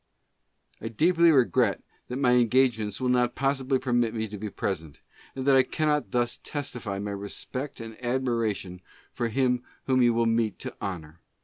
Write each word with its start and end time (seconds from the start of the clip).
I 0.81 0.87
deeply 0.87 1.31
regret 1.31 1.83
that 2.07 2.15
my 2.15 2.31
engagements 2.31 2.99
will 2.99 3.07
not 3.09 3.35
possibly 3.35 3.77
permit 3.77 4.15
me 4.15 4.27
to 4.29 4.37
be 4.39 4.49
present, 4.49 4.99
and 5.35 5.45
that 5.45 5.55
I 5.55 5.61
cannot 5.61 6.09
thus 6.09 6.39
testify 6.41 6.97
my 6.97 7.11
respect 7.11 7.79
and 7.79 7.95
admiration 8.03 8.81
for 9.13 9.27
him 9.29 9.61
whom 9.85 10.01
you 10.01 10.15
will 10.15 10.25
meet 10.25 10.57
to 10.57 10.75
honor. 10.81 11.19